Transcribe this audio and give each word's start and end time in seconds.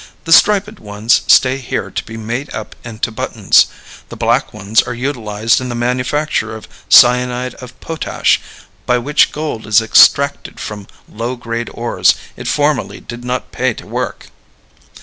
The 0.23 0.33
striped 0.33 0.79
ones 0.79 1.21
stay 1.27 1.59
here 1.59 1.91
to 1.91 2.03
be 2.05 2.17
made 2.17 2.51
up 2.55 2.75
into 2.83 3.11
buttons. 3.11 3.67
The 4.09 4.15
black 4.15 4.51
ones 4.51 4.81
are 4.81 4.95
utilized 4.95 5.61
in 5.61 5.69
the 5.69 5.75
manufacture 5.75 6.55
of 6.55 6.67
cyanide 6.89 7.53
of 7.61 7.79
potash, 7.81 8.41
by 8.87 8.97
which 8.97 9.31
gold 9.31 9.67
is 9.67 9.79
extracted 9.79 10.59
from 10.59 10.87
low 11.07 11.35
grade 11.35 11.69
ores 11.71 12.15
it 12.35 12.47
formerly 12.47 12.99
did 12.99 13.23
not 13.23 13.51
pay 13.51 13.75
to 13.75 13.85
work. 13.85 14.29